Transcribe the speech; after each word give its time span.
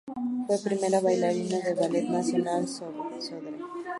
Fue 0.47 0.57
primera 0.63 0.99
bailarina 0.99 1.59
del 1.59 1.75
Ballet 1.75 2.05
Nacional 2.09 2.67
Sodre. 2.67 3.59